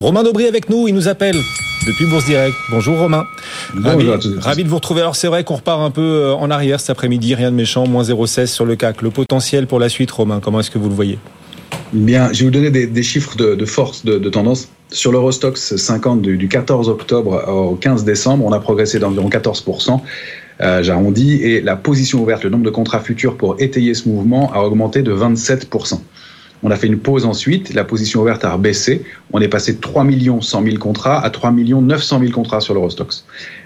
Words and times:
Romain 0.00 0.22
Daubry 0.22 0.46
avec 0.46 0.70
nous, 0.70 0.86
il 0.86 0.94
nous 0.94 1.08
appelle 1.08 1.34
depuis 1.84 2.06
Bourse 2.06 2.24
Direct. 2.24 2.54
Bonjour 2.70 2.96
Romain. 3.00 3.26
Bonjour 3.74 4.12
ravi, 4.12 4.38
ravi 4.38 4.62
de 4.62 4.68
vous 4.68 4.76
retrouver. 4.76 5.00
Alors 5.00 5.16
c'est 5.16 5.26
vrai 5.26 5.42
qu'on 5.42 5.56
repart 5.56 5.82
un 5.82 5.90
peu 5.90 6.00
euh, 6.00 6.34
en 6.34 6.52
arrière 6.52 6.78
cet 6.78 6.90
après-midi, 6.90 7.34
rien 7.34 7.50
de 7.50 7.56
méchant, 7.56 7.84
moins 7.84 8.04
0,16 8.04 8.46
sur 8.46 8.64
le 8.64 8.76
CAC. 8.76 9.02
Le 9.02 9.10
potentiel 9.10 9.66
pour 9.66 9.80
la 9.80 9.88
suite, 9.88 10.12
Romain, 10.12 10.38
comment 10.40 10.60
est-ce 10.60 10.70
que 10.70 10.78
vous 10.78 10.88
le 10.88 10.94
voyez? 10.94 11.18
Bien, 11.92 12.32
je 12.32 12.38
vais 12.38 12.44
vous 12.44 12.50
donner 12.52 12.70
des, 12.70 12.86
des 12.86 13.02
chiffres 13.02 13.36
de, 13.36 13.56
de 13.56 13.64
force, 13.64 14.04
de, 14.04 14.18
de, 14.18 14.30
tendance. 14.30 14.68
Sur 14.92 15.10
l'Eurostox 15.10 15.74
50 15.74 16.22
du, 16.22 16.36
du, 16.36 16.46
14 16.46 16.88
octobre 16.88 17.48
au 17.48 17.74
15 17.74 18.04
décembre, 18.04 18.44
on 18.46 18.52
a 18.52 18.60
progressé 18.60 19.00
d'environ 19.00 19.28
14%. 19.28 20.00
Euh, 20.60 20.80
J'arrondis 20.84 21.42
et 21.42 21.60
la 21.60 21.74
position 21.74 22.22
ouverte, 22.22 22.44
le 22.44 22.50
nombre 22.50 22.64
de 22.64 22.70
contrats 22.70 23.00
futurs 23.00 23.36
pour 23.36 23.56
étayer 23.60 23.94
ce 23.94 24.08
mouvement 24.08 24.52
a 24.52 24.60
augmenté 24.60 25.02
de 25.02 25.12
27%. 25.12 25.98
On 26.62 26.70
a 26.70 26.76
fait 26.76 26.88
une 26.88 26.98
pause 26.98 27.24
ensuite, 27.24 27.72
la 27.74 27.84
position 27.84 28.20
ouverte 28.20 28.44
a 28.44 28.52
rebaissé. 28.52 29.04
On 29.32 29.40
est 29.40 29.48
passé 29.48 29.74
de 29.74 29.80
3 29.80 30.04
100 30.40 30.62
000 30.64 30.76
contrats 30.78 31.24
à 31.24 31.30
3 31.30 31.52
900 31.52 32.20
000 32.20 32.32
contrats 32.32 32.60
sur 32.60 32.74
l'Eurostox. 32.74 33.24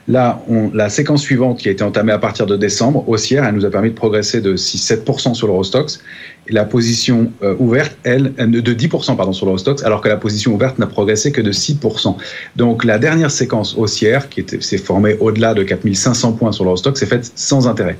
Là, 0.09 0.43
on, 0.49 0.71
la 0.75 0.89
séquence 0.89 1.23
suivante 1.23 1.59
qui 1.59 1.69
a 1.69 1.73
été 1.73 1.85
entamée 1.85 2.13
à 2.13 2.19
partir 2.19 2.47
de 2.47 2.57
décembre, 2.57 3.09
haussière, 3.09 3.45
elle 3.45 3.55
nous 3.55 3.65
a 3.65 3.71
permis 3.71 3.91
de 3.91 3.95
progresser 3.95 4.41
de 4.41 4.57
6-7% 4.57 5.35
sur 5.35 5.47
l'Eurostox. 5.47 6.01
La 6.49 6.65
position 6.65 7.33
euh, 7.43 7.55
ouverte, 7.59 7.97
elle, 8.03 8.35
de 8.35 8.75
10% 8.75 9.17
pardon, 9.17 9.33
sur 9.33 9.47
l'Eurostox, 9.47 9.85
alors 9.85 10.01
que 10.01 10.09
la 10.09 10.17
position 10.17 10.53
ouverte 10.53 10.79
n'a 10.79 10.89
progressé 10.89 11.31
que 11.31 11.41
de 11.41 11.53
6%. 11.53 12.17
Donc 12.57 12.85
la 12.85 12.99
dernière 12.99 13.31
séquence 13.31 13.77
haussière, 13.77 14.29
qui 14.29 14.45
s'est 14.61 14.79
formée 14.79 15.17
au-delà 15.21 15.55
de 15.55 15.63
4500 15.63 16.33
points 16.33 16.53
sur 16.53 16.65
l'Eurostox, 16.65 16.99
s'est 16.99 17.07
faite 17.07 17.31
sans 17.37 17.69
intérêt 17.69 17.97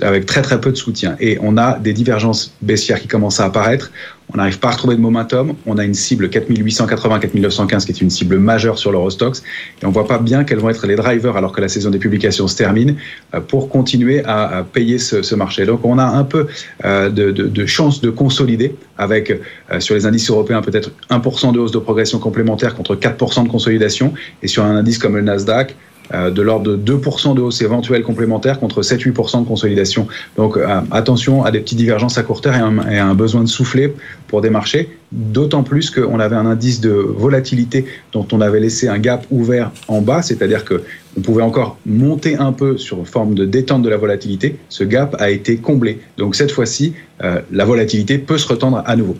avec 0.00 0.26
très 0.26 0.42
très 0.42 0.60
peu 0.60 0.70
de 0.70 0.76
soutien. 0.76 1.16
Et 1.20 1.38
on 1.40 1.56
a 1.56 1.78
des 1.78 1.92
divergences 1.92 2.54
baissières 2.62 3.00
qui 3.00 3.08
commencent 3.08 3.40
à 3.40 3.44
apparaître. 3.44 3.90
On 4.32 4.38
n'arrive 4.38 4.58
pas 4.58 4.68
à 4.68 4.70
retrouver 4.72 4.96
de 4.96 5.00
momentum. 5.00 5.54
On 5.66 5.76
a 5.76 5.84
une 5.84 5.94
cible 5.94 6.28
4880-4915 6.28 7.84
qui 7.84 7.92
est 7.92 8.00
une 8.00 8.08
cible 8.08 8.38
majeure 8.38 8.78
sur 8.78 8.90
l'Eurostox. 8.90 9.42
Et 9.82 9.86
on 9.86 9.90
voit 9.90 10.06
pas 10.06 10.18
bien 10.18 10.44
quels 10.44 10.58
vont 10.58 10.70
être 10.70 10.86
les 10.86 10.96
drivers 10.96 11.36
alors 11.36 11.52
que 11.52 11.60
la 11.60 11.68
saison 11.68 11.90
des 11.90 11.98
publications 11.98 12.48
se 12.48 12.56
termine 12.56 12.96
euh, 13.34 13.40
pour 13.40 13.68
continuer 13.68 14.22
à, 14.24 14.64
payer 14.72 14.98
ce, 14.98 15.34
marché. 15.34 15.66
Donc 15.66 15.84
on 15.84 15.98
a 15.98 16.04
un 16.04 16.24
peu 16.24 16.46
euh, 16.84 17.10
de, 17.10 17.30
de, 17.30 17.66
chance 17.66 18.00
de 18.00 18.10
consolider 18.10 18.74
avec 18.96 19.30
euh, 19.30 19.80
sur 19.80 19.94
les 19.94 20.06
indices 20.06 20.30
européens 20.30 20.62
peut-être 20.62 20.92
1% 21.10 21.52
de 21.52 21.58
hausse 21.58 21.72
de 21.72 21.78
progression 21.78 22.18
complémentaire 22.18 22.74
contre 22.74 22.94
4% 22.94 23.44
de 23.44 23.48
consolidation. 23.48 24.14
Et 24.42 24.48
sur 24.48 24.64
un 24.64 24.76
indice 24.76 24.98
comme 24.98 25.16
le 25.16 25.22
Nasdaq, 25.22 25.74
de 26.10 26.42
l'ordre 26.42 26.76
de 26.76 26.94
2% 26.96 27.34
de 27.34 27.40
hausse 27.40 27.62
éventuelle 27.62 28.02
complémentaire 28.02 28.60
contre 28.60 28.82
7-8% 28.82 29.40
de 29.40 29.46
consolidation. 29.46 30.06
Donc 30.36 30.56
euh, 30.56 30.80
attention 30.90 31.44
à 31.44 31.50
des 31.50 31.60
petites 31.60 31.78
divergences 31.78 32.18
à 32.18 32.22
court 32.22 32.40
terme 32.40 32.84
et 32.90 32.98
à 32.98 33.06
un, 33.06 33.14
besoin 33.14 33.42
de 33.42 33.48
souffler 33.48 33.94
pour 34.28 34.40
des 34.40 34.50
marchés, 34.50 34.90
d'autant 35.12 35.62
plus 35.62 35.90
qu'on 35.90 36.20
avait 36.20 36.36
un 36.36 36.46
indice 36.46 36.80
de 36.80 36.90
volatilité 36.90 37.86
dont 38.12 38.26
on 38.32 38.40
avait 38.40 38.60
laissé 38.60 38.88
un 38.88 38.98
gap 38.98 39.26
ouvert 39.30 39.70
en 39.88 40.00
bas, 40.00 40.22
c'est-à-dire 40.22 40.64
que 40.64 40.82
on 41.16 41.20
pouvait 41.20 41.42
encore 41.42 41.76
monter 41.84 42.36
un 42.36 42.52
peu 42.52 42.78
sur 42.78 43.06
forme 43.06 43.34
de 43.34 43.44
détente 43.44 43.82
de 43.82 43.90
la 43.90 43.98
volatilité. 43.98 44.56
Ce 44.70 44.82
gap 44.82 45.14
a 45.18 45.30
été 45.30 45.58
comblé. 45.58 46.00
Donc 46.16 46.34
cette 46.34 46.50
fois-ci, 46.50 46.94
euh, 47.22 47.40
la 47.52 47.66
volatilité 47.66 48.16
peut 48.16 48.38
se 48.38 48.48
retendre 48.48 48.82
à 48.86 48.96
nouveau. 48.96 49.16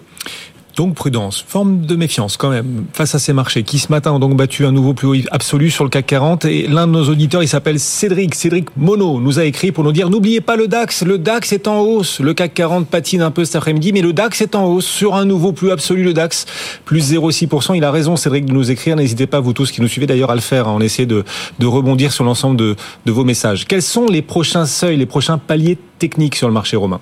Donc 0.77 0.95
prudence, 0.95 1.45
forme 1.47 1.83
de 1.83 1.97
méfiance 1.97 2.39
quand 2.39 2.49
même 2.49 2.85
face 2.95 3.15
à 3.15 3.19
ces 3.19 3.35
marchés 3.35 3.63
qui 3.63 3.79
ce 3.79 3.91
matin 3.91 4.13
ont 4.13 4.19
donc 4.19 4.37
battu 4.37 4.65
un 4.65 4.73
nouveau 4.73 4.95
plus 4.95 5.07
haut 5.07 5.15
absolu 5.31 5.71
sur 5.71 5.85
le 5.85 5.91
CAC 5.91 6.07
40 6.07 6.45
et 6.47 6.67
l'un 6.67 6.87
de 6.87 6.93
nos 6.93 7.09
auditeurs, 7.11 7.43
il 7.43 7.49
s'appelle 7.49 7.79
Cédric, 7.79 8.35
Cédric 8.35 8.69
Mono 8.77 9.21
nous 9.21 9.39
a 9.39 9.45
écrit 9.45 9.71
pour 9.71 9.85
nous 9.85 9.93
dire 9.93 10.09
n'oubliez 10.09 10.41
pas 10.41 10.57
le 10.57 10.69
DAX, 10.69 11.03
le 11.03 11.19
DAX 11.19 11.53
est 11.53 11.69
en 11.69 11.81
hausse, 11.81 12.21
le 12.21 12.33
CAC 12.33 12.55
40 12.55 12.87
patine 12.87 13.21
un 13.21 13.31
peu 13.31 13.45
cet 13.45 13.57
après-midi 13.57 13.93
mais 13.93 14.01
le 14.01 14.15
DAX 14.15 14.41
est 14.41 14.55
en 14.55 14.65
hausse 14.65 14.87
sur 14.87 15.15
un 15.15 15.27
nouveau 15.27 15.53
plus 15.53 15.71
absolu 15.71 16.05
le 16.05 16.15
DAX. 16.15 16.47
Plus 16.85 17.13
0,6%, 17.13 17.77
il 17.77 17.85
a 17.85 17.91
raison 17.91 18.17
Cédric 18.17 18.47
de 18.47 18.53
nous 18.53 18.71
écrire, 18.71 18.97
n'hésitez 18.97 19.27
pas 19.27 19.41
vous 19.41 19.53
tous 19.53 19.71
qui 19.71 19.83
nous 19.83 19.89
suivez 19.89 20.07
d'ailleurs 20.07 20.31
à 20.31 20.35
le 20.35 20.41
faire, 20.41 20.69
on 20.69 20.81
essaie 20.81 21.07
de, 21.07 21.25
rebondir 21.63 22.13
sur 22.13 22.25
l'ensemble 22.25 22.57
de 22.57 22.77
vos 23.07 23.25
messages. 23.25 23.67
Quels 23.67 23.83
sont 23.83 24.07
les 24.07 24.23
prochains 24.23 24.67
seuils, 24.67 24.97
les 24.97 25.07
prochains 25.07 25.39
paliers 25.39 25.79
techniques 25.99 26.37
sur 26.37 26.49
le 26.49 26.55
marché 26.55 26.77
romain? 26.77 27.01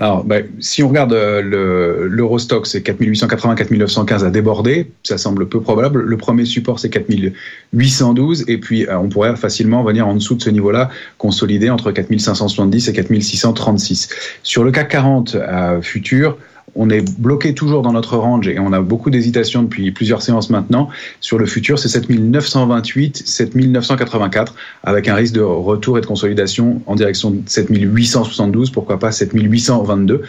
Alors, 0.00 0.24
bah, 0.24 0.36
si 0.60 0.82
on 0.82 0.88
regarde 0.88 1.12
euh, 1.12 2.08
l'Eurostock, 2.08 2.66
c'est 2.66 2.82
4880, 2.82 3.54
4915 3.54 4.24
à 4.24 4.30
déborder. 4.30 4.90
Ça 5.02 5.18
semble 5.18 5.46
peu 5.46 5.60
probable. 5.60 6.00
Le 6.00 6.16
premier 6.16 6.46
support, 6.46 6.80
c'est 6.80 6.88
4812. 6.88 8.46
Et 8.48 8.56
puis, 8.56 8.86
euh, 8.86 8.98
on 8.98 9.10
pourrait 9.10 9.36
facilement 9.36 9.84
venir 9.84 10.08
en 10.08 10.14
dessous 10.14 10.36
de 10.36 10.42
ce 10.42 10.48
niveau-là, 10.48 10.88
consolider 11.18 11.68
entre 11.68 11.92
4570 11.92 12.88
et 12.88 12.92
4636. 12.94 14.08
Sur 14.42 14.64
le 14.64 14.72
CAC 14.72 14.88
40 14.88 15.34
euh, 15.34 15.82
futur, 15.82 16.38
on 16.82 16.88
est 16.88 17.02
bloqué 17.20 17.52
toujours 17.52 17.82
dans 17.82 17.92
notre 17.92 18.16
range 18.16 18.48
et 18.48 18.58
on 18.58 18.72
a 18.72 18.80
beaucoup 18.80 19.10
d'hésitation 19.10 19.62
depuis 19.62 19.90
plusieurs 19.92 20.22
séances 20.22 20.48
maintenant. 20.48 20.88
Sur 21.20 21.36
le 21.38 21.44
futur, 21.44 21.78
c'est 21.78 21.90
7928, 21.90 23.22
7984, 23.26 24.54
avec 24.82 25.06
un 25.06 25.14
risque 25.14 25.34
de 25.34 25.42
retour 25.42 25.98
et 25.98 26.00
de 26.00 26.06
consolidation 26.06 26.80
en 26.86 26.94
direction 26.94 27.32
de 27.32 27.42
7872, 27.44 28.70
pourquoi 28.70 28.98
pas 28.98 29.12
7822. 29.12 30.22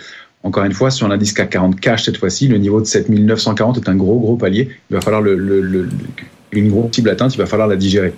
Encore 0.43 0.65
une 0.65 0.73
fois, 0.73 0.91
sur 0.91 1.07
l'indice 1.07 1.31
CAC 1.31 1.51
40 1.51 1.79
cash 1.79 2.03
cette 2.03 2.17
fois-ci, 2.17 2.49
le 2.49 2.57
niveau 2.57 2.81
de 2.81 2.85
7940 2.85 3.77
est 3.77 3.87
un 3.87 3.95
gros, 3.95 4.19
gros 4.19 4.35
palier. 4.35 4.67
Il 4.89 4.95
va 4.95 4.99
falloir 4.99 5.23
une 5.23 6.69
grosse 6.69 6.91
cible 6.91 7.11
atteinte, 7.11 7.33
il 7.33 7.37
va 7.37 7.45
falloir 7.45 7.69
la 7.69 7.77
digérer. 7.77 8.13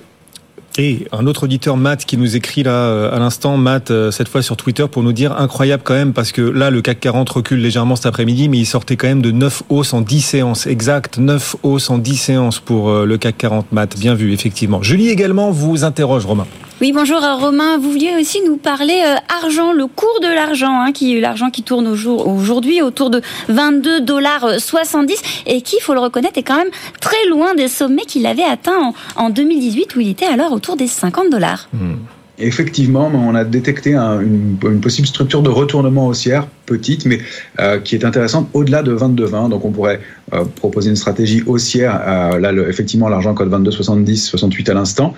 Et 0.80 1.06
un 1.12 1.28
autre 1.28 1.44
auditeur, 1.44 1.78
Matt, 1.78 2.04
qui 2.04 2.18
nous 2.18 2.36
écrit 2.36 2.64
là 2.64 2.72
euh, 2.72 3.16
à 3.16 3.20
l'instant, 3.20 3.58
Matt, 3.58 3.92
euh, 3.92 4.10
cette 4.10 4.28
fois 4.28 4.42
sur 4.42 4.58
Twitter, 4.58 4.86
pour 4.90 5.04
nous 5.04 5.14
dire 5.14 5.40
incroyable 5.40 5.84
quand 5.86 5.94
même, 5.94 6.14
parce 6.14 6.32
que 6.32 6.42
là, 6.42 6.72
le 6.72 6.82
CAC 6.82 7.00
40 7.00 7.30
recule 7.30 7.62
légèrement 7.62 7.96
cet 7.96 8.08
après-midi, 8.08 8.50
mais 8.50 8.58
il 8.58 8.66
sortait 8.66 8.96
quand 8.96 9.08
même 9.08 9.22
de 9.22 9.30
9 9.30 9.64
hausses 9.70 9.94
en 9.94 10.02
10 10.02 10.22
séances. 10.22 10.66
Exact, 10.66 11.20
9 11.20 11.58
hausses 11.62 11.92
en 11.92 12.00
10 12.00 12.18
séances 12.18 12.60
pour 12.60 12.90
euh, 12.90 13.06
le 13.06 13.20
CAC 13.20 13.38
40, 13.38 13.72
Matt. 13.72 14.00
Bien 14.00 14.16
vu, 14.16 14.34
effectivement. 14.34 14.82
Julie 14.82 15.10
également 15.10 15.52
vous 15.52 15.84
interroge, 15.84 16.26
Romain. 16.26 16.48
Oui, 16.82 16.92
bonjour 16.92 17.22
Romain. 17.22 17.78
Vous 17.78 17.92
vouliez 17.92 18.16
aussi 18.20 18.42
nous 18.42 18.58
parler 18.58 19.02
euh, 19.06 19.16
argent, 19.42 19.72
le 19.74 19.86
cours 19.88 20.20
de 20.22 20.28
l'argent, 20.28 20.82
hein, 20.82 20.92
qui 20.92 21.20
l'argent 21.20 21.50
qui 21.50 21.62
tourne 21.62 21.88
aujourd'hui 21.88 22.82
autour 22.82 23.10
de 23.10 23.22
22 23.48 24.02
dollars 24.02 24.60
70 24.60 25.22
et 25.46 25.62
qui, 25.62 25.80
faut 25.80 25.94
le 25.94 26.00
reconnaître, 26.00 26.38
est 26.38 26.44
quand 26.44 26.58
même 26.58 26.72
très 27.00 27.26
loin 27.30 27.54
des 27.54 27.68
sommets 27.68 28.06
qu'il 28.06 28.26
avait 28.26 28.44
atteints 28.44 28.94
en, 29.16 29.26
en 29.26 29.30
2018 29.30 29.96
où 29.96 30.00
il 30.00 30.10
était 30.10 30.26
alors 30.26 30.52
autour 30.52 30.76
des 30.76 30.88
50 30.88 31.30
dollars. 31.30 31.70
Hmm. 31.74 31.96
Effectivement, 32.40 33.12
on 33.14 33.36
a 33.36 33.44
détecté 33.44 33.94
un, 33.94 34.20
une, 34.20 34.58
possible 34.82 35.08
structure 35.08 35.44
de 35.44 35.50
retournement 35.50 36.08
haussière, 36.08 36.48
petite, 36.66 37.06
mais 37.06 37.20
euh, 37.60 37.80
qui 37.80 37.94
est 37.94 38.06
intéressante 38.06 38.50
au-delà 38.54 38.82
de 38.82 38.96
22,20. 38.96 39.50
Donc 39.50 39.66
on 39.66 39.72
pourrait 39.72 40.00
euh, 40.34 40.44
proposer 40.44 40.90
une 40.90 40.96
stratégie 40.96 41.44
haussière. 41.46 42.02
Euh, 42.06 42.40
là, 42.40 42.52
effectivement, 42.68 43.08
l'argent 43.08 43.36
code 43.36 43.52
22,70, 43.52 44.18
68 44.18 44.70
à 44.70 44.74
l'instant. 44.74 45.14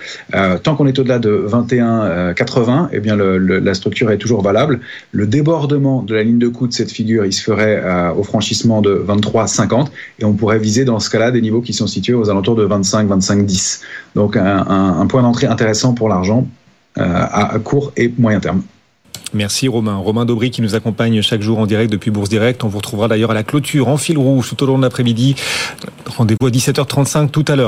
Tant 0.62 0.76
qu'on 0.76 0.86
est 0.86 0.98
au-delà 0.98 1.18
de 1.18 1.46
21,80, 1.48 2.88
eh 2.92 3.00
bien 3.00 3.16
la 3.16 3.74
structure 3.74 4.10
est 4.10 4.18
toujours 4.18 4.42
valable. 4.42 4.80
Le 5.12 5.26
débordement 5.26 6.02
de 6.02 6.14
la 6.14 6.22
ligne 6.22 6.38
de 6.38 6.48
coût 6.48 6.66
de 6.66 6.72
cette 6.72 6.90
figure, 6.90 7.24
il 7.24 7.32
se 7.32 7.42
ferait 7.42 7.82
au 8.16 8.22
franchissement 8.22 8.82
de 8.82 9.02
23,50 9.06 9.86
et 10.18 10.24
on 10.24 10.34
pourrait 10.34 10.58
viser 10.58 10.84
dans 10.84 11.00
ce 11.00 11.08
cas-là 11.10 11.30
des 11.30 11.40
niveaux 11.40 11.62
qui 11.62 11.72
sont 11.72 11.86
situés 11.86 12.14
aux 12.14 12.28
alentours 12.28 12.56
de 12.56 12.64
25, 12.64 13.08
25, 13.08 13.46
10. 13.46 13.80
Donc 14.14 14.36
un, 14.36 15.06
point 15.06 15.22
d'entrée 15.22 15.46
intéressant 15.46 15.94
pour 15.94 16.08
l'argent 16.08 16.46
à 16.96 17.58
court 17.62 17.92
et 17.96 18.12
moyen 18.16 18.40
terme. 18.40 18.62
Merci 19.34 19.68
Romain. 19.68 19.96
Romain 19.96 20.24
Daubry 20.24 20.50
qui 20.50 20.62
nous 20.62 20.74
accompagne 20.74 21.20
chaque 21.20 21.42
jour 21.42 21.58
en 21.58 21.66
direct 21.66 21.90
depuis 21.90 22.10
Bourse 22.10 22.28
Direct. 22.28 22.62
On 22.64 22.68
vous 22.68 22.78
retrouvera 22.78 23.08
d'ailleurs 23.08 23.32
à 23.32 23.34
la 23.34 23.42
clôture 23.42 23.88
en 23.88 23.96
fil 23.96 24.18
rouge 24.18 24.48
tout 24.48 24.62
au 24.62 24.66
long 24.66 24.78
de 24.78 24.82
l'après-midi. 24.82 25.34
Rendez-vous 26.06 26.46
à 26.46 26.50
17h35 26.50 27.30
tout 27.30 27.44
à 27.48 27.56
l'heure. 27.56 27.64